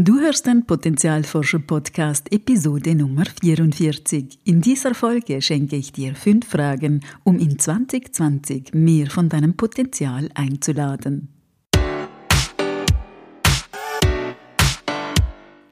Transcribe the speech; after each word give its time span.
Du 0.00 0.20
hörst 0.20 0.46
den 0.46 0.64
Potenzialforscher 0.64 1.58
Podcast 1.58 2.32
Episode 2.32 2.94
Nummer 2.94 3.24
44. 3.42 4.38
In 4.44 4.60
dieser 4.60 4.94
Folge 4.94 5.42
schenke 5.42 5.74
ich 5.74 5.90
dir 5.90 6.14
fünf 6.14 6.46
Fragen, 6.46 7.00
um 7.24 7.36
in 7.40 7.58
2020 7.58 8.74
mehr 8.74 9.10
von 9.10 9.28
deinem 9.28 9.56
Potenzial 9.56 10.30
einzuladen. 10.36 11.30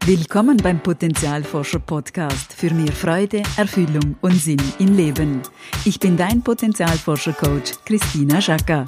Willkommen 0.05 0.57
beim 0.57 0.83
Potenzialforscher 0.83 1.79
Podcast 1.79 2.53
für 2.53 2.75
mehr 2.75 2.93
Freude, 2.93 3.45
Erfüllung 3.57 4.17
und 4.23 4.35
Sinn 4.35 4.63
im 4.81 4.97
Leben. 4.97 5.43
Ich 5.85 6.01
bin 6.01 6.17
dein 6.17 6.43
Potenzialforscher 6.43 7.35
Coach 7.35 7.75
Christina 7.85 8.41
Schaka. 8.41 8.87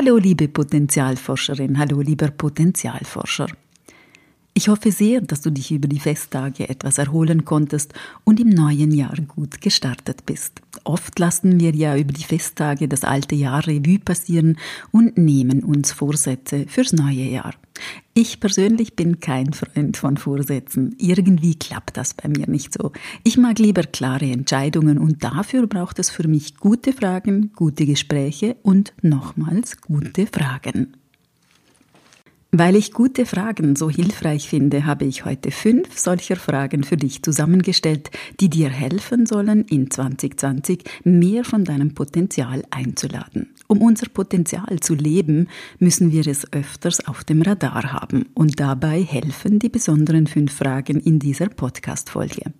Hallo 0.00 0.16
liebe 0.16 0.46
Potenzialforscherin, 0.46 1.76
hallo 1.76 2.00
lieber 2.02 2.28
Potenzialforscher. 2.28 3.48
Ich 4.54 4.68
hoffe 4.68 4.92
sehr, 4.92 5.20
dass 5.22 5.40
du 5.40 5.50
dich 5.50 5.72
über 5.72 5.88
die 5.88 5.98
Festtage 5.98 6.68
etwas 6.68 6.98
erholen 6.98 7.44
konntest 7.44 7.94
und 8.22 8.38
im 8.38 8.50
neuen 8.50 8.92
Jahr 8.92 9.16
gut 9.26 9.60
gestartet 9.60 10.24
bist. 10.24 10.62
Oft 10.84 11.18
lassen 11.18 11.58
wir 11.58 11.74
ja 11.74 11.96
über 11.96 12.12
die 12.12 12.22
Festtage 12.22 12.86
das 12.86 13.02
alte 13.02 13.34
Jahr 13.34 13.66
Revue 13.66 13.98
passieren 13.98 14.56
und 14.92 15.18
nehmen 15.18 15.64
uns 15.64 15.90
Vorsätze 15.90 16.66
fürs 16.68 16.92
neue 16.92 17.24
Jahr. 17.24 17.54
Ich 18.20 18.40
persönlich 18.40 18.96
bin 18.96 19.20
kein 19.20 19.52
Freund 19.52 19.96
von 19.96 20.16
Vorsätzen. 20.16 20.96
Irgendwie 20.98 21.54
klappt 21.54 21.96
das 21.96 22.14
bei 22.14 22.28
mir 22.28 22.50
nicht 22.50 22.74
so. 22.74 22.90
Ich 23.22 23.38
mag 23.38 23.60
lieber 23.60 23.82
klare 23.82 24.24
Entscheidungen 24.24 24.98
und 24.98 25.22
dafür 25.22 25.68
braucht 25.68 26.00
es 26.00 26.10
für 26.10 26.26
mich 26.26 26.56
gute 26.56 26.92
Fragen, 26.92 27.52
gute 27.54 27.86
Gespräche 27.86 28.56
und 28.64 28.92
nochmals 29.02 29.80
gute 29.80 30.26
Fragen. 30.26 30.96
Weil 32.50 32.74
ich 32.74 32.90
gute 32.90 33.24
Fragen 33.24 33.76
so 33.76 33.88
hilfreich 33.88 34.48
finde, 34.48 34.84
habe 34.84 35.04
ich 35.04 35.24
heute 35.24 35.52
fünf 35.52 35.96
solcher 35.96 36.34
Fragen 36.34 36.82
für 36.82 36.96
dich 36.96 37.22
zusammengestellt, 37.22 38.10
die 38.40 38.50
dir 38.50 38.68
helfen 38.68 39.26
sollen, 39.26 39.62
in 39.62 39.92
2020 39.92 40.82
mehr 41.04 41.44
von 41.44 41.64
deinem 41.64 41.94
Potenzial 41.94 42.64
einzuladen. 42.70 43.50
Um 43.70 43.82
unser 43.82 44.08
Potenzial 44.08 44.80
zu 44.80 44.94
leben, 44.94 45.46
müssen 45.78 46.10
wir 46.10 46.26
es 46.26 46.50
öfters 46.54 47.06
auf 47.06 47.22
dem 47.22 47.42
Radar 47.42 47.92
haben 47.92 48.24
und 48.32 48.58
dabei 48.58 49.02
helfen 49.02 49.58
die 49.58 49.68
besonderen 49.68 50.26
fünf 50.26 50.54
Fragen 50.54 51.00
in 51.00 51.18
dieser 51.18 51.50
Podcast-Folge. 51.50 52.54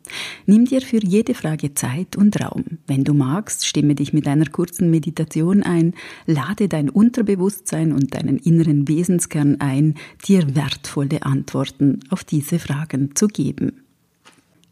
Nimm 0.45 0.67
dir 0.67 0.83
für 0.83 1.03
jede 1.03 1.33
Frage 1.33 1.73
Zeit 1.73 2.17
und 2.17 2.39
Raum. 2.39 2.65
Wenn 2.87 3.05
du 3.05 3.15
magst, 3.15 3.67
stimme 3.67 3.95
dich 3.95 4.13
mit 4.13 4.29
einer 4.29 4.51
kurzen 4.51 4.91
Meditation 4.91 5.63
ein, 5.63 5.95
lade 6.27 6.69
dein 6.69 6.91
Unterbewusstsein 6.91 7.93
und 7.93 8.15
deinen 8.15 8.37
inneren 8.37 8.87
Wesenskern 8.87 9.63
ein, 9.63 9.95
dir 10.27 10.55
wertvolle 10.57 11.23
Antworten 11.23 12.01
auf 12.11 12.23
diese 12.23 12.59
Fragen 12.59 13.15
zu 13.15 13.29
geben. 13.29 13.88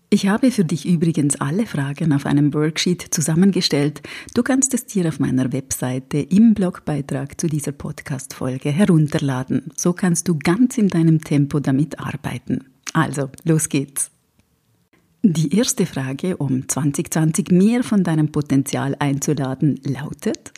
Ich 0.09 0.29
habe 0.29 0.53
für 0.53 0.65
dich 0.65 0.87
übrigens 0.87 1.35
alle 1.41 1.67
Fragen 1.67 2.13
auf 2.13 2.27
einem 2.27 2.55
Worksheet 2.55 3.03
zusammengestellt. 3.11 4.03
Du 4.35 4.45
kannst 4.45 4.73
es 4.73 4.87
dir 4.87 5.09
auf 5.09 5.19
meiner 5.19 5.53
Webseite 5.53 6.19
im 6.19 6.55
Blogbeitrag 6.55 7.41
zu 7.41 7.49
dieser 7.49 7.73
Podcast-Folge 7.73 8.71
herunterladen. 8.71 9.73
So 9.77 9.93
kannst 9.93 10.29
du 10.29 10.39
ganz 10.39 10.79
in 10.79 10.89
deinem 10.89 11.23
Tempo 11.23 11.59
damit 11.59 11.99
arbeiten. 11.99 12.67
Also, 12.93 13.31
los 13.45 13.69
geht's. 13.69 14.13
Die 15.25 15.57
erste 15.57 15.87
Frage, 15.87 16.37
um 16.37 16.69
2020 16.69 17.51
mehr 17.51 17.83
von 17.83 18.05
deinem 18.05 18.31
Potenzial 18.31 18.95
einzuladen, 19.01 19.81
lautet, 19.83 20.53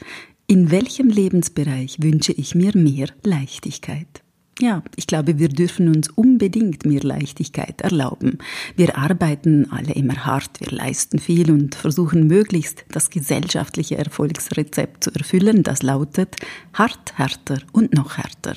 in 0.46 0.70
welchem 0.70 1.08
Lebensbereich 1.08 2.02
wünsche 2.02 2.32
ich 2.32 2.54
mir 2.54 2.76
mehr 2.76 3.08
Leichtigkeit? 3.22 4.22
Ja, 4.60 4.82
ich 4.96 5.06
glaube, 5.06 5.38
wir 5.38 5.48
dürfen 5.48 5.88
uns 5.94 6.08
unbedingt 6.08 6.84
mehr 6.84 7.02
Leichtigkeit 7.02 7.80
erlauben. 7.80 8.38
Wir 8.74 8.98
arbeiten 8.98 9.70
alle 9.70 9.92
immer 9.92 10.26
hart, 10.26 10.60
wir 10.60 10.76
leisten 10.76 11.20
viel 11.20 11.52
und 11.52 11.76
versuchen 11.76 12.26
möglichst 12.26 12.84
das 12.90 13.10
gesellschaftliche 13.10 13.96
Erfolgsrezept 13.96 15.04
zu 15.04 15.12
erfüllen, 15.14 15.62
das 15.62 15.82
lautet 15.82 16.34
hart, 16.72 17.16
härter 17.16 17.58
und 17.72 17.94
noch 17.94 18.18
härter. 18.18 18.56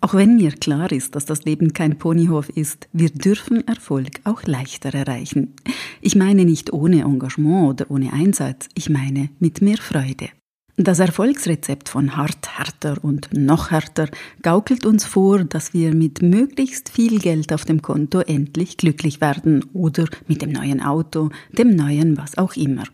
Auch 0.00 0.14
wenn 0.14 0.36
mir 0.36 0.52
klar 0.52 0.92
ist, 0.92 1.14
dass 1.14 1.26
das 1.26 1.44
Leben 1.44 1.74
kein 1.74 1.98
Ponyhof 1.98 2.48
ist, 2.48 2.88
wir 2.92 3.10
dürfen 3.10 3.66
Erfolg 3.66 4.20
auch 4.24 4.44
leichter 4.44 4.94
erreichen. 4.94 5.54
Ich 6.00 6.16
meine 6.16 6.44
nicht 6.44 6.72
ohne 6.72 7.02
Engagement 7.02 7.68
oder 7.68 7.90
ohne 7.90 8.12
Einsatz, 8.12 8.68
ich 8.74 8.88
meine 8.88 9.28
mit 9.40 9.60
mehr 9.60 9.78
Freude. 9.78 10.28
Das 10.80 11.00
Erfolgsrezept 11.00 11.88
von 11.88 12.16
hart, 12.16 12.56
härter 12.56 13.02
und 13.02 13.30
noch 13.32 13.72
härter 13.72 14.08
gaukelt 14.42 14.86
uns 14.86 15.04
vor, 15.04 15.42
dass 15.42 15.74
wir 15.74 15.92
mit 15.92 16.22
möglichst 16.22 16.90
viel 16.90 17.18
Geld 17.18 17.52
auf 17.52 17.64
dem 17.64 17.82
Konto 17.82 18.20
endlich 18.20 18.76
glücklich 18.76 19.20
werden 19.20 19.64
oder 19.72 20.04
mit 20.28 20.40
dem 20.40 20.52
neuen 20.52 20.80
Auto, 20.80 21.30
dem 21.50 21.74
neuen 21.74 22.16
was 22.16 22.38
auch 22.38 22.54
immer. 22.54 22.84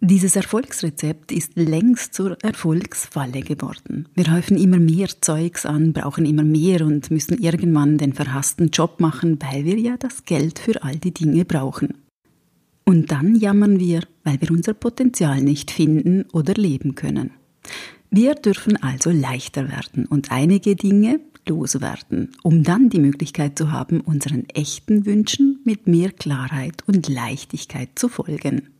Dieses 0.00 0.36
Erfolgsrezept 0.36 1.32
ist 1.32 1.52
längst 1.56 2.12
zur 2.12 2.36
Erfolgsfalle 2.42 3.40
geworden. 3.40 4.06
Wir 4.14 4.30
häufen 4.30 4.58
immer 4.58 4.78
mehr 4.78 5.08
Zeugs 5.22 5.64
an, 5.64 5.94
brauchen 5.94 6.26
immer 6.26 6.44
mehr 6.44 6.84
und 6.84 7.10
müssen 7.10 7.38
irgendwann 7.38 7.96
den 7.96 8.12
verhassten 8.12 8.68
Job 8.68 9.00
machen, 9.00 9.38
weil 9.40 9.64
wir 9.64 9.78
ja 9.78 9.96
das 9.96 10.26
Geld 10.26 10.58
für 10.58 10.82
all 10.82 10.96
die 10.96 11.14
Dinge 11.14 11.46
brauchen. 11.46 11.94
Und 12.90 13.12
dann 13.12 13.36
jammern 13.36 13.78
wir, 13.78 14.00
weil 14.24 14.40
wir 14.40 14.50
unser 14.50 14.74
Potenzial 14.74 15.40
nicht 15.42 15.70
finden 15.70 16.24
oder 16.32 16.54
leben 16.54 16.96
können. 16.96 17.30
Wir 18.10 18.34
dürfen 18.34 18.82
also 18.82 19.10
leichter 19.10 19.70
werden 19.70 20.06
und 20.06 20.32
einige 20.32 20.74
Dinge 20.74 21.20
loswerden, 21.46 22.32
um 22.42 22.64
dann 22.64 22.90
die 22.90 22.98
Möglichkeit 22.98 23.56
zu 23.56 23.70
haben, 23.70 24.00
unseren 24.00 24.48
echten 24.48 25.06
Wünschen 25.06 25.60
mit 25.62 25.86
mehr 25.86 26.10
Klarheit 26.10 26.82
und 26.88 27.08
Leichtigkeit 27.08 27.90
zu 27.94 28.08
folgen. 28.08 28.70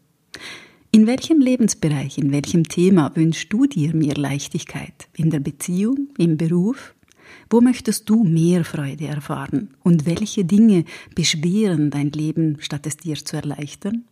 In 0.90 1.06
welchem 1.06 1.40
Lebensbereich, 1.40 2.18
in 2.18 2.32
welchem 2.32 2.64
Thema 2.64 3.12
wünschst 3.14 3.52
du 3.52 3.66
dir 3.66 3.94
mehr 3.94 4.16
Leichtigkeit? 4.16 5.06
In 5.16 5.30
der 5.30 5.38
Beziehung, 5.38 6.08
im 6.18 6.36
Beruf, 6.36 6.96
wo 7.50 7.60
möchtest 7.60 8.08
du 8.08 8.22
mehr 8.22 8.64
Freude 8.64 9.08
erfahren? 9.08 9.74
Und 9.82 10.06
welche 10.06 10.44
Dinge 10.44 10.84
beschweren 11.14 11.90
dein 11.90 12.10
Leben, 12.12 12.56
statt 12.60 12.86
es 12.86 12.96
dir 12.96 13.16
zu 13.16 13.36
erleichtern? 13.36 14.04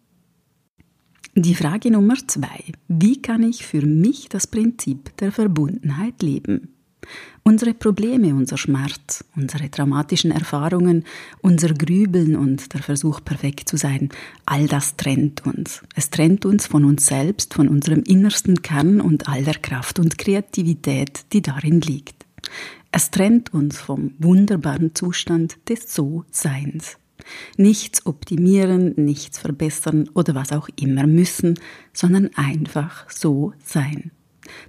Die 1.35 1.55
Frage 1.55 1.93
Nummer 1.93 2.17
zwei. 2.27 2.65
Wie 2.89 3.23
kann 3.23 3.45
ich 3.45 3.65
für 3.65 3.87
mich 3.87 4.29
das 4.29 4.49
Prinzip 4.49 5.17
der 5.19 5.31
Verbundenheit 5.31 6.21
leben? 6.21 6.75
Unsere 7.45 7.75
Probleme, 7.75 8.35
unser 8.35 8.59
Schmerz, 8.59 9.25
unsere 9.37 9.71
traumatischen 9.71 10.33
Erfahrungen, 10.33 11.05
unser 11.41 11.73
Grübeln 11.73 12.35
und 12.35 12.75
der 12.75 12.83
Versuch, 12.83 13.25
perfekt 13.25 13.69
zu 13.69 13.77
sein, 13.77 14.11
all 14.47 14.67
das 14.67 14.97
trennt 14.97 15.47
uns. 15.47 15.83
Es 15.95 16.11
trennt 16.11 16.45
uns 16.45 16.67
von 16.67 16.85
uns 16.85 17.07
selbst, 17.07 17.55
von 17.55 17.69
unserem 17.69 18.03
innersten 18.03 18.61
Kern 18.61 19.01
und 19.01 19.29
all 19.29 19.45
der 19.45 19.55
Kraft 19.55 19.99
und 19.99 20.19
Kreativität, 20.19 21.33
die 21.33 21.41
darin 21.41 21.81
liegt. 21.81 22.27
Es 23.01 23.13
trennt 23.13 23.55
uns 23.55 23.79
vom 23.79 24.11
wunderbaren 24.19 24.93
Zustand 24.93 25.69
des 25.69 25.95
So-Seins. 25.95 26.99
Nichts 27.57 28.05
optimieren, 28.07 28.95
nichts 28.97 29.39
verbessern 29.39 30.11
oder 30.15 30.35
was 30.35 30.51
auch 30.51 30.69
immer 30.75 31.07
müssen, 31.07 31.61
sondern 31.93 32.31
einfach 32.35 33.09
so 33.09 33.53
sein. 33.63 34.11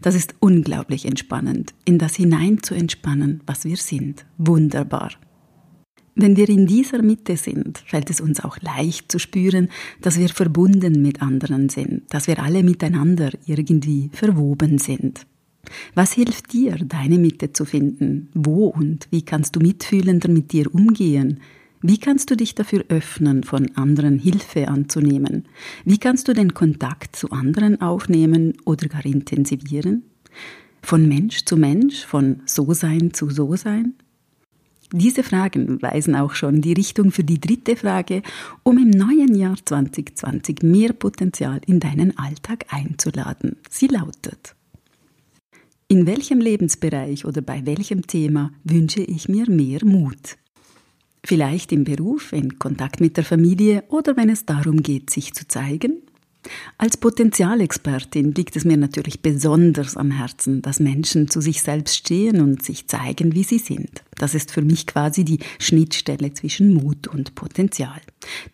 Das 0.01 0.13
ist 0.13 0.35
unglaublich 0.41 1.05
entspannend, 1.05 1.73
in 1.85 1.97
das 1.97 2.17
hinein 2.17 2.61
zu 2.61 2.75
entspannen, 2.75 3.41
was 3.47 3.65
wir 3.65 3.77
sind. 3.77 4.27
Wunderbar. 4.37 5.09
Wenn 6.13 6.35
wir 6.37 6.49
in 6.49 6.67
dieser 6.67 7.01
Mitte 7.01 7.35
sind, 7.35 7.79
fällt 7.79 8.11
es 8.11 8.21
uns 8.21 8.41
auch 8.41 8.61
leicht 8.61 9.11
zu 9.11 9.17
spüren, 9.17 9.69
dass 10.01 10.19
wir 10.19 10.29
verbunden 10.29 11.01
mit 11.01 11.23
anderen 11.23 11.69
sind, 11.69 12.03
dass 12.13 12.27
wir 12.27 12.37
alle 12.37 12.61
miteinander 12.61 13.31
irgendwie 13.47 14.11
verwoben 14.13 14.77
sind. 14.77 15.25
Was 15.93 16.13
hilft 16.13 16.53
dir, 16.53 16.77
deine 16.77 17.17
Mitte 17.17 17.53
zu 17.53 17.65
finden? 17.65 18.29
Wo 18.33 18.67
und 18.67 19.07
wie 19.11 19.21
kannst 19.21 19.55
du 19.55 19.59
mitfühlender 19.59 20.29
mit 20.29 20.51
dir 20.51 20.73
umgehen? 20.73 21.39
Wie 21.81 21.97
kannst 21.97 22.29
du 22.29 22.35
dich 22.35 22.55
dafür 22.55 22.83
öffnen, 22.89 23.43
von 23.43 23.75
anderen 23.75 24.19
Hilfe 24.19 24.67
anzunehmen? 24.67 25.45
Wie 25.85 25.97
kannst 25.97 26.27
du 26.27 26.33
den 26.33 26.53
Kontakt 26.53 27.15
zu 27.15 27.31
anderen 27.31 27.81
aufnehmen 27.81 28.57
oder 28.65 28.87
gar 28.87 29.05
intensivieren? 29.05 30.03
Von 30.81 31.07
Mensch 31.07 31.45
zu 31.45 31.55
Mensch, 31.55 32.05
von 32.05 32.41
So-Sein 32.45 33.13
zu 33.13 33.29
So-Sein? 33.29 33.93
Diese 34.91 35.23
Fragen 35.23 35.81
weisen 35.81 36.15
auch 36.15 36.33
schon 36.33 36.61
die 36.61 36.73
Richtung 36.73 37.11
für 37.11 37.23
die 37.23 37.39
dritte 37.39 37.75
Frage, 37.75 38.23
um 38.63 38.77
im 38.77 38.89
neuen 38.89 39.35
Jahr 39.35 39.55
2020 39.63 40.63
mehr 40.63 40.93
Potenzial 40.93 41.61
in 41.67 41.79
deinen 41.79 42.17
Alltag 42.17 42.65
einzuladen. 42.69 43.57
Sie 43.69 43.87
lautet, 43.87 44.55
in 45.91 46.05
welchem 46.05 46.39
Lebensbereich 46.39 47.25
oder 47.25 47.41
bei 47.41 47.65
welchem 47.65 48.05
Thema 48.05 48.51
wünsche 48.63 49.01
ich 49.01 49.27
mir 49.27 49.49
mehr 49.49 49.83
Mut? 49.83 50.37
Vielleicht 51.25 51.71
im 51.71 51.83
Beruf, 51.83 52.31
in 52.31 52.59
Kontakt 52.59 53.01
mit 53.01 53.17
der 53.17 53.23
Familie 53.23 53.83
oder 53.89 54.15
wenn 54.15 54.29
es 54.29 54.45
darum 54.45 54.83
geht, 54.83 55.09
sich 55.09 55.33
zu 55.33 55.47
zeigen? 55.47 56.03
Als 56.77 56.95
Potenzialexpertin 56.95 58.33
liegt 58.33 58.55
es 58.55 58.63
mir 58.63 58.77
natürlich 58.77 59.21
besonders 59.21 59.97
am 59.97 60.11
Herzen, 60.11 60.61
dass 60.61 60.79
Menschen 60.79 61.29
zu 61.29 61.41
sich 61.41 61.61
selbst 61.61 61.97
stehen 61.97 62.39
und 62.39 62.63
sich 62.63 62.87
zeigen, 62.87 63.35
wie 63.35 63.43
sie 63.43 63.59
sind. 63.59 64.03
Das 64.17 64.33
ist 64.33 64.51
für 64.51 64.61
mich 64.61 64.87
quasi 64.87 65.25
die 65.25 65.39
Schnittstelle 65.59 66.33
zwischen 66.33 66.73
Mut 66.73 67.07
und 67.07 67.35
Potenzial. 67.35 68.01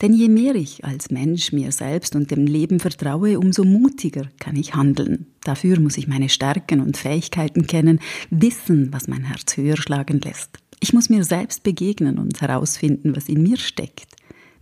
Denn 0.01 0.13
je 0.13 0.29
mehr 0.29 0.55
ich 0.55 0.83
als 0.83 1.11
Mensch 1.11 1.51
mir 1.51 1.71
selbst 1.71 2.15
und 2.15 2.31
dem 2.31 2.47
Leben 2.47 2.79
vertraue, 2.79 3.39
umso 3.39 3.63
mutiger 3.63 4.29
kann 4.39 4.55
ich 4.55 4.73
handeln. 4.73 5.27
Dafür 5.43 5.79
muss 5.79 5.97
ich 5.97 6.07
meine 6.07 6.29
Stärken 6.29 6.81
und 6.81 6.97
Fähigkeiten 6.97 7.67
kennen, 7.67 7.99
wissen, 8.31 8.91
was 8.91 9.07
mein 9.07 9.25
Herz 9.25 9.57
höher 9.57 9.77
schlagen 9.77 10.19
lässt. 10.21 10.57
Ich 10.79 10.93
muss 10.93 11.09
mir 11.09 11.23
selbst 11.23 11.63
begegnen 11.63 12.17
und 12.17 12.41
herausfinden, 12.41 13.15
was 13.15 13.29
in 13.29 13.43
mir 13.43 13.57
steckt. 13.57 14.14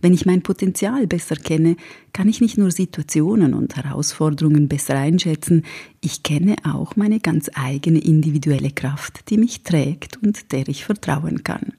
Wenn 0.04 0.12
ich 0.12 0.26
mein 0.26 0.42
Potenzial 0.42 1.06
besser 1.06 1.34
kenne, 1.34 1.76
kann 2.12 2.28
ich 2.28 2.42
nicht 2.42 2.58
nur 2.58 2.70
Situationen 2.70 3.54
und 3.54 3.74
Herausforderungen 3.74 4.68
besser 4.68 4.96
einschätzen, 4.96 5.62
ich 6.02 6.22
kenne 6.22 6.56
auch 6.62 6.94
meine 6.94 7.20
ganz 7.20 7.48
eigene 7.54 8.00
individuelle 8.00 8.70
Kraft, 8.70 9.30
die 9.30 9.38
mich 9.38 9.62
trägt 9.62 10.18
und 10.22 10.52
der 10.52 10.68
ich 10.68 10.84
vertrauen 10.84 11.42
kann. 11.42 11.72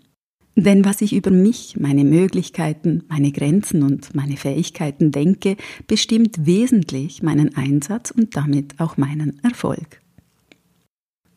Denn 0.55 0.83
was 0.85 1.01
ich 1.01 1.13
über 1.13 1.29
mich, 1.29 1.77
meine 1.79 2.03
Möglichkeiten, 2.03 3.03
meine 3.09 3.31
Grenzen 3.31 3.83
und 3.83 4.15
meine 4.15 4.37
Fähigkeiten 4.37 5.11
denke, 5.11 5.55
bestimmt 5.85 6.47
wesentlich 6.47 7.21
meinen 7.21 7.55
Einsatz 7.55 8.09
und 8.09 8.35
damit 8.35 8.79
auch 8.79 8.97
meinen 8.97 9.37
Erfolg. 9.43 10.01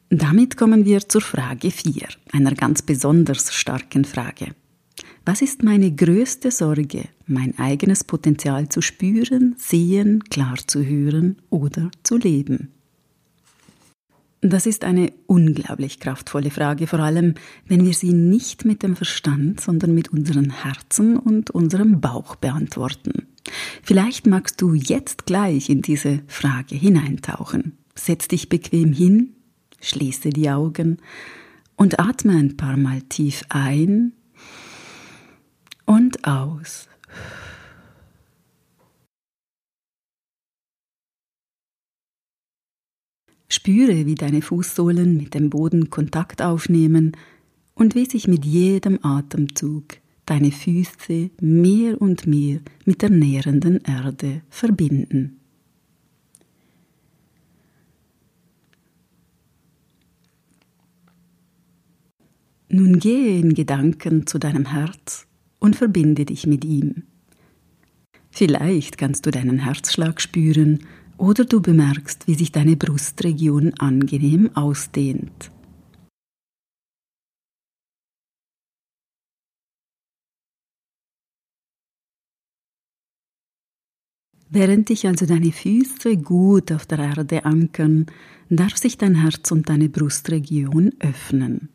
Damit 0.08 0.56
kommen 0.56 0.86
wir 0.86 1.06
zur 1.06 1.20
Frage 1.20 1.70
4, 1.70 2.08
einer 2.32 2.54
ganz 2.54 2.80
besonders 2.80 3.52
starken 3.52 4.06
Frage. 4.06 4.54
Was 5.28 5.42
ist 5.42 5.62
meine 5.62 5.94
größte 5.94 6.50
Sorge, 6.50 7.04
mein 7.26 7.58
eigenes 7.58 8.02
Potenzial 8.02 8.70
zu 8.70 8.80
spüren, 8.80 9.56
sehen, 9.58 10.24
klar 10.24 10.56
zu 10.66 10.82
hören 10.82 11.36
oder 11.50 11.90
zu 12.02 12.16
leben? 12.16 12.72
Das 14.40 14.64
ist 14.64 14.84
eine 14.84 15.12
unglaublich 15.26 16.00
kraftvolle 16.00 16.50
Frage, 16.50 16.86
vor 16.86 17.00
allem 17.00 17.34
wenn 17.66 17.84
wir 17.84 17.92
sie 17.92 18.14
nicht 18.14 18.64
mit 18.64 18.82
dem 18.82 18.96
Verstand, 18.96 19.60
sondern 19.60 19.94
mit 19.94 20.08
unseren 20.08 20.48
Herzen 20.48 21.18
und 21.18 21.50
unserem 21.50 22.00
Bauch 22.00 22.36
beantworten. 22.36 23.28
Vielleicht 23.82 24.26
magst 24.26 24.62
du 24.62 24.72
jetzt 24.72 25.26
gleich 25.26 25.68
in 25.68 25.82
diese 25.82 26.20
Frage 26.26 26.74
hineintauchen. 26.74 27.76
Setz 27.94 28.28
dich 28.28 28.48
bequem 28.48 28.94
hin, 28.94 29.34
schließe 29.82 30.30
die 30.30 30.48
Augen 30.48 30.96
und 31.76 32.00
atme 32.00 32.32
ein 32.32 32.56
paar 32.56 32.78
Mal 32.78 33.02
tief 33.02 33.42
ein 33.50 34.14
und 35.88 36.26
aus. 36.26 36.86
Spüre, 43.48 44.04
wie 44.04 44.14
deine 44.14 44.42
Fußsohlen 44.42 45.16
mit 45.16 45.32
dem 45.32 45.48
Boden 45.48 45.88
Kontakt 45.88 46.42
aufnehmen 46.42 47.16
und 47.74 47.94
wie 47.94 48.04
sich 48.04 48.28
mit 48.28 48.44
jedem 48.44 48.98
Atemzug 49.02 49.96
deine 50.26 50.52
Füße 50.52 51.30
mehr 51.40 52.00
und 52.02 52.26
mehr 52.26 52.60
mit 52.84 53.00
der 53.00 53.08
nährenden 53.08 53.80
Erde 53.80 54.42
verbinden. 54.50 55.40
Nun 62.68 62.98
gehe 62.98 63.40
in 63.40 63.54
Gedanken 63.54 64.26
zu 64.26 64.38
deinem 64.38 64.66
Herz 64.66 65.27
und 65.58 65.76
verbinde 65.76 66.24
dich 66.24 66.46
mit 66.46 66.64
ihm. 66.64 67.04
Vielleicht 68.30 68.98
kannst 68.98 69.26
du 69.26 69.30
deinen 69.30 69.58
Herzschlag 69.60 70.20
spüren 70.20 70.80
oder 71.16 71.44
du 71.44 71.60
bemerkst, 71.60 72.26
wie 72.26 72.34
sich 72.34 72.52
deine 72.52 72.76
Brustregion 72.76 73.74
angenehm 73.74 74.50
ausdehnt. 74.54 75.50
Während 84.50 84.88
dich 84.88 85.06
also 85.06 85.26
deine 85.26 85.52
Füße 85.52 86.16
gut 86.16 86.72
auf 86.72 86.86
der 86.86 87.00
Erde 87.00 87.44
ankern, 87.44 88.06
darf 88.48 88.76
sich 88.76 88.96
dein 88.96 89.16
Herz 89.16 89.50
und 89.50 89.68
deine 89.68 89.90
Brustregion 89.90 90.94
öffnen. 91.00 91.68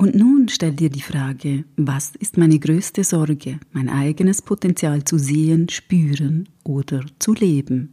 Und 0.00 0.14
nun 0.14 0.48
stell 0.48 0.72
dir 0.72 0.88
die 0.88 1.02
Frage, 1.02 1.64
was 1.76 2.12
ist 2.18 2.38
meine 2.38 2.58
größte 2.58 3.04
Sorge, 3.04 3.60
mein 3.72 3.90
eigenes 3.90 4.40
Potenzial 4.40 5.04
zu 5.04 5.18
sehen, 5.18 5.68
spüren 5.68 6.48
oder 6.64 7.04
zu 7.18 7.34
leben? 7.34 7.92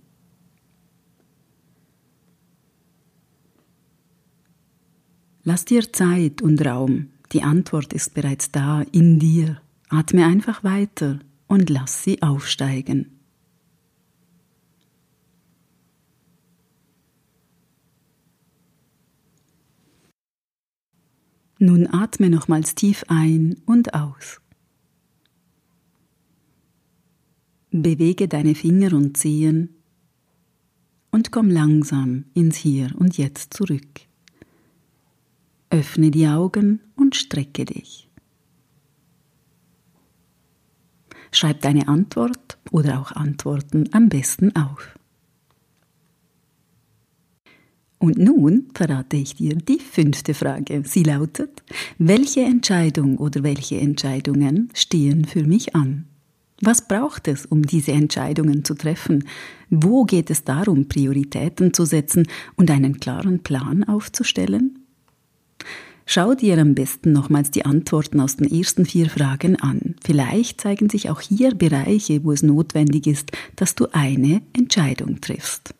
Lass 5.44 5.66
dir 5.66 5.92
Zeit 5.92 6.42
und 6.42 6.66
Raum, 6.66 7.10
die 7.34 7.44
Antwort 7.44 7.92
ist 7.92 8.14
bereits 8.14 8.52
da 8.52 8.84
in 8.94 9.20
dir. 9.20 9.62
Atme 9.90 10.26
einfach 10.26 10.64
weiter 10.64 11.20
und 11.48 11.70
lass 11.70 12.06
sie 12.06 12.22
aufsteigen. 12.22 13.17
Nun 21.60 21.88
atme 21.92 22.30
nochmals 22.30 22.76
tief 22.76 23.04
ein 23.08 23.58
und 23.66 23.94
aus. 23.94 24.40
Bewege 27.72 28.28
deine 28.28 28.56
Finger 28.56 28.94
und 28.94 29.18
Zehen 29.18 29.70
und 31.12 31.32
komm 31.32 31.50
langsam 31.50 32.26
ins 32.34 32.58
Hier 32.58 32.92
und 32.98 33.18
Jetzt 33.18 33.54
zurück. 33.54 34.02
Öffne 35.70 36.12
die 36.12 36.28
Augen 36.28 36.80
und 36.96 37.16
strecke 37.16 37.66
dich. 37.66 38.08
Schreib 41.32 41.62
deine 41.62 41.88
Antwort 41.88 42.58
oder 42.72 43.00
auch 43.00 43.12
Antworten 43.12 43.90
am 43.92 44.10
besten 44.10 44.56
auf. 44.56 44.97
Und 48.00 48.18
nun 48.18 48.68
verrate 48.76 49.18
ich 49.18 49.36
dir 49.36 49.56
die 49.56 49.80
fünfte 49.80 50.34
Frage. 50.34 50.84
Sie 50.86 51.04
lautet, 51.04 51.64
welche 51.98 52.42
Entscheidung 52.42 53.18
oder 53.18 53.42
welche 53.42 53.80
Entscheidungen 53.80 54.70
stehen 54.74 55.26
für 55.26 55.44
mich 55.44 55.76
an? 55.76 56.06
Was 56.62 56.88
braucht 56.88 57.28
es, 57.28 57.46
um 57.46 57.64
diese 57.64 57.92
Entscheidungen 57.92 58.66
zu 58.66 58.74
treffen? 58.74 59.26
Wo 59.70 60.06
geht 60.06 60.30
es 60.30 60.44
darum, 60.44 60.88
Prioritäten 60.88 61.74
zu 61.74 61.86
setzen 61.86 62.28
und 62.56 62.72
einen 62.72 63.00
klaren 63.00 63.44
Plan 63.44 63.84
aufzustellen? 63.84 64.80
Schau 66.06 66.36
dir 66.36 66.58
am 66.58 66.74
besten 66.74 67.12
nochmals 67.12 67.52
die 67.52 67.66
Antworten 67.66 68.22
aus 68.22 68.38
den 68.38 68.50
ersten 68.50 68.86
vier 68.86 69.10
Fragen 69.10 69.58
an. 69.58 69.96
Vielleicht 70.04 70.62
zeigen 70.62 70.90
sich 70.90 71.10
auch 71.10 71.20
hier 71.20 71.54
Bereiche, 71.54 72.24
wo 72.24 72.32
es 72.32 72.44
notwendig 72.44 73.08
ist, 73.08 73.32
dass 73.56 73.76
du 73.76 73.88
eine 73.92 74.42
Entscheidung 74.54 75.20
triffst. 75.20 75.74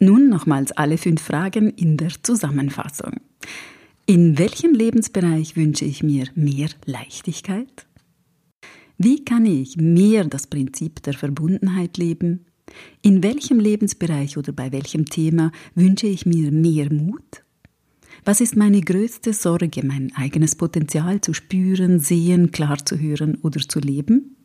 Nun 0.00 0.28
nochmals 0.28 0.72
alle 0.72 0.96
fünf 0.96 1.22
Fragen 1.22 1.70
in 1.70 1.96
der 1.96 2.12
Zusammenfassung. 2.22 3.14
In 4.06 4.38
welchem 4.38 4.72
Lebensbereich 4.72 5.56
wünsche 5.56 5.84
ich 5.84 6.02
mir 6.02 6.28
mehr 6.34 6.68
Leichtigkeit? 6.84 7.86
Wie 8.96 9.24
kann 9.24 9.44
ich 9.44 9.76
mehr 9.76 10.24
das 10.24 10.46
Prinzip 10.46 11.02
der 11.02 11.14
Verbundenheit 11.14 11.98
leben? 11.98 12.46
In 13.02 13.22
welchem 13.22 13.60
Lebensbereich 13.60 14.36
oder 14.38 14.52
bei 14.52 14.72
welchem 14.72 15.06
Thema 15.06 15.52
wünsche 15.74 16.06
ich 16.06 16.26
mir 16.26 16.52
mehr 16.52 16.92
Mut? 16.92 17.44
Was 18.24 18.40
ist 18.40 18.56
meine 18.56 18.80
größte 18.80 19.32
Sorge, 19.32 19.84
mein 19.84 20.12
eigenes 20.14 20.54
Potenzial 20.54 21.20
zu 21.20 21.34
spüren, 21.34 22.00
sehen, 22.00 22.50
klar 22.50 22.84
zu 22.84 22.98
hören 22.98 23.36
oder 23.42 23.60
zu 23.60 23.80
leben? 23.80 24.36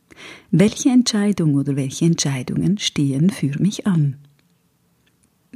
Welche 0.50 0.90
Entscheidung 0.90 1.54
oder 1.54 1.76
welche 1.76 2.04
Entscheidungen 2.04 2.78
stehen 2.78 3.30
für 3.30 3.60
mich 3.60 3.86
an? 3.86 4.16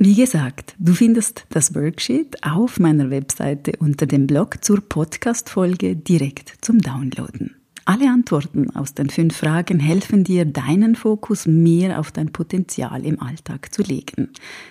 Wie 0.00 0.14
gesagt, 0.14 0.76
du 0.78 0.92
findest 0.92 1.44
das 1.50 1.74
Worksheet 1.74 2.44
auf 2.44 2.78
meiner 2.78 3.10
Webseite 3.10 3.72
unter 3.80 4.06
dem 4.06 4.28
Blog 4.28 4.64
zur 4.64 4.80
Podcast-Folge 4.80 5.96
direkt 5.96 6.54
zum 6.60 6.78
Downloaden. 6.78 7.56
Alle 7.84 8.08
Antworten 8.08 8.70
aus 8.76 8.94
den 8.94 9.10
fünf 9.10 9.38
Fragen 9.38 9.80
helfen 9.80 10.22
dir, 10.22 10.44
deinen 10.44 10.94
Fokus 10.94 11.46
mehr 11.46 11.98
auf 11.98 12.12
dein 12.12 12.30
Potenzial 12.30 13.04
im 13.04 13.20
Alltag 13.20 13.74
zu 13.74 13.82
legen. 13.82 14.28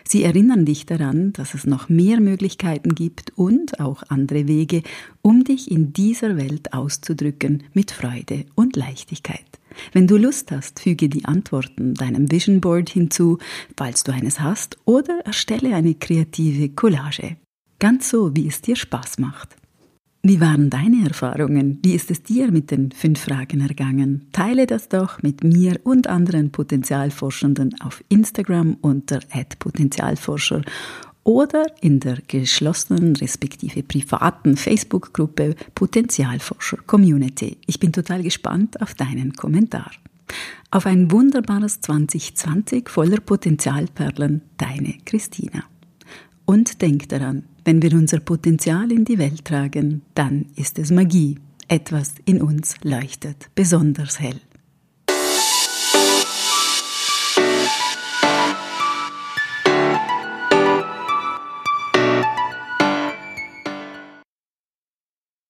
Sie 0.08 0.24
erinnern 0.24 0.64
dich 0.64 0.86
daran, 0.86 1.34
dass 1.34 1.54
es 1.56 1.66
noch 1.66 1.90
mehr 1.90 2.22
Möglichkeiten 2.22 2.96
gibt 2.96 3.34
und 3.36 3.82
auch 3.82 4.04
andere 4.08 4.48
Wege, 4.48 4.82
um 5.22 5.44
dich 5.44 5.70
in 5.70 5.92
dieser 5.92 6.38
Welt 6.38 6.72
auszudrücken 6.72 7.64
mit 7.74 7.92
Freude 7.92 8.46
und 8.56 8.78
Leichtigkeit. 8.78 9.57
Wenn 9.94 10.08
du 10.08 10.18
Lust 10.18 10.52
hast, 10.52 10.80
füge 10.80 11.10
die 11.10 11.26
Antworten 11.26 11.94
deinem 11.94 12.32
Vision 12.32 12.62
Board 12.62 12.90
hinzu, 12.90 13.38
falls 13.76 14.04
du 14.04 14.12
eines 14.12 14.40
hast, 14.40 14.78
oder 14.86 15.20
erstelle 15.26 15.76
eine 15.76 15.96
kreative 15.96 16.70
Collage. 16.70 17.38
Ganz 17.80 18.10
so, 18.10 18.36
wie 18.36 18.48
es 18.48 18.62
dir 18.62 18.76
Spaß 18.76 19.20
macht. 19.20 19.56
Wie 20.24 20.42
waren 20.42 20.70
deine 20.70 21.08
Erfahrungen? 21.08 21.80
Wie 21.84 21.94
ist 21.94 22.12
es 22.12 22.22
dir 22.24 22.52
mit 22.52 22.72
den 22.72 22.92
fünf 22.92 23.22
Fragen 23.22 23.62
ergangen? 23.62 24.28
Teile 24.34 24.66
das 24.66 24.90
doch 24.90 25.22
mit 25.22 25.44
mir 25.44 25.80
und 25.84 26.08
anderen 26.08 26.52
Potenzialforschenden 26.52 27.80
auf 27.80 28.04
Instagram 28.10 28.76
unter 28.82 29.20
@potenzialforscher 29.60 30.64
oder 31.28 31.66
in 31.82 32.00
der 32.00 32.20
geschlossenen 32.26 33.18
respektive 33.18 33.84
privaten 33.84 34.56
Facebook-Gruppe 34.56 35.56
Potenzialforscher 35.76 36.78
Community. 36.88 37.58
Ich 37.66 37.82
bin 37.82 37.92
total 37.92 38.24
gespannt 38.24 38.82
auf 38.82 38.94
deinen 38.94 39.34
Kommentar. 39.34 39.92
Auf 40.72 40.86
ein 40.86 41.12
wunderbares 41.12 41.82
2020 41.82 42.88
voller 42.88 43.20
Potenzialperlen, 43.20 44.42
deine 44.56 44.94
Christina. 45.04 45.66
Und 46.46 46.82
denk 46.82 47.10
daran, 47.10 47.44
wenn 47.66 47.82
wir 47.82 47.92
unser 47.92 48.22
Potenzial 48.22 48.90
in 48.90 49.04
die 49.04 49.18
Welt 49.18 49.44
tragen, 49.44 50.04
dann 50.16 50.46
ist 50.56 50.80
es 50.80 50.92
Magie. 50.92 51.40
Etwas 51.68 52.14
in 52.24 52.42
uns 52.42 52.76
leuchtet 52.84 53.50
besonders 53.54 54.22
hell. 54.22 54.40